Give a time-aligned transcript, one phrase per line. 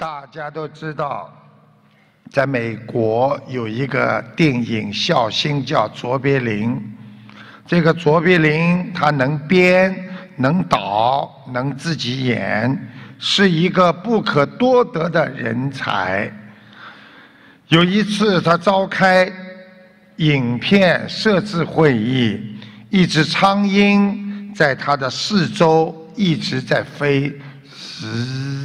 [0.00, 1.30] 大家都知道，
[2.30, 6.74] 在美国有一个电影笑星叫卓别林。
[7.66, 9.94] 这个卓别林他能编、
[10.36, 16.32] 能导、能自己演，是一个不可多得的人才。
[17.68, 19.30] 有一次他召开
[20.16, 22.56] 影片摄制会议，
[22.88, 27.30] 一只苍蝇在他的四周一直在飞，
[27.70, 28.59] 嘶。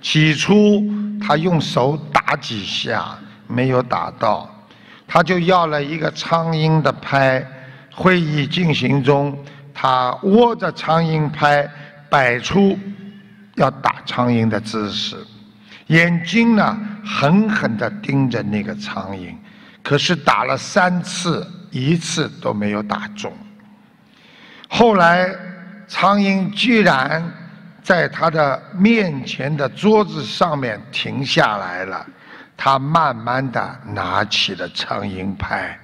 [0.00, 0.82] 起初，
[1.20, 4.48] 他用手打几下，没有打到，
[5.06, 7.46] 他就要了一个苍蝇的拍。
[7.92, 9.36] 会议进行中，
[9.74, 11.68] 他握着苍蝇拍，
[12.08, 12.78] 摆出
[13.56, 15.16] 要打苍蝇的姿势，
[15.88, 19.34] 眼睛呢狠狠地盯着那个苍蝇。
[19.82, 23.30] 可是打了三次，一次都没有打中。
[24.68, 25.28] 后来，
[25.86, 27.22] 苍蝇居然。
[27.82, 32.06] 在他的面前的桌子上面停下来了，
[32.56, 35.78] 他慢慢的拿起了苍蝇拍，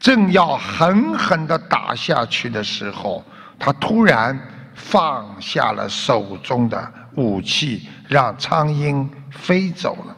[0.00, 3.24] 正要狠狠的打下去的时候，
[3.58, 4.38] 他突然
[4.74, 10.16] 放下了手中的武器，让苍蝇飞走了。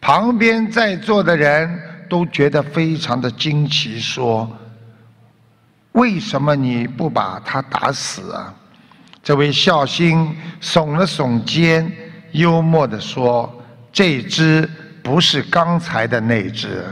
[0.00, 4.50] 旁边在座的人都觉得非常的惊奇，说
[5.92, 8.52] ：“为什么你不把他打死啊？”
[9.22, 11.88] 这位孝星耸了耸肩，
[12.32, 13.48] 幽默地说
[13.92, 14.68] ：“这只
[15.00, 16.84] 不是刚才的那只。”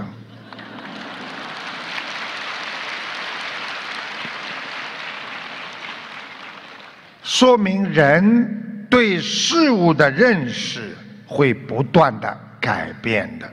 [7.25, 13.51] 说明人对事物的认识会不断的改变的。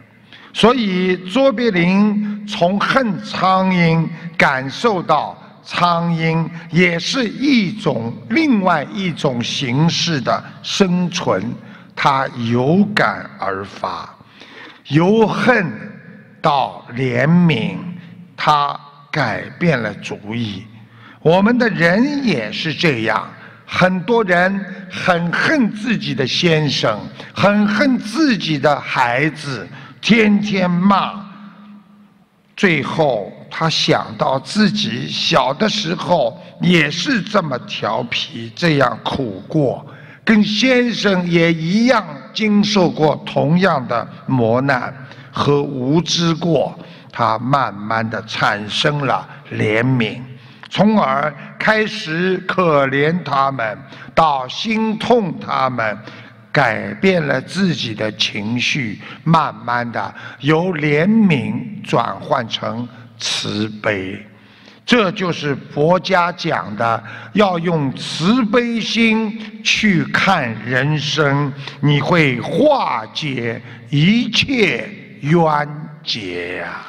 [0.54, 5.36] 所以卓别林从恨苍蝇感受到。
[5.70, 11.44] 苍蝇也是一种另外一种形式的生存，
[11.94, 14.10] 它有感而发，
[14.88, 15.70] 由恨
[16.42, 17.76] 到怜悯，
[18.38, 18.80] 它
[19.12, 20.64] 改变了主意。
[21.22, 23.30] 我们的人也是这样，
[23.66, 26.98] 很多人很恨自己的先生，
[27.34, 29.68] 很恨自己的孩子，
[30.00, 31.28] 天天骂。
[32.56, 39.84] 最后，他想到自己小的时候也是这么调皮，这样苦过，
[40.24, 44.94] 跟先生也一样经受过同样的磨难
[45.32, 46.78] 和无知过。
[47.12, 50.22] 他慢慢的产生了怜悯，
[50.70, 53.76] 从而开始可怜他们，
[54.14, 55.98] 到心痛他们。
[56.50, 61.54] 改变了自己的情绪，慢慢的由怜悯
[61.84, 62.88] 转换成
[63.20, 64.26] 慈悲，
[64.86, 71.52] 这就是佛家讲的，要用慈悲心去看人生，
[71.82, 74.90] 你会化解一切
[75.22, 75.68] 冤
[76.04, 76.86] 结呀。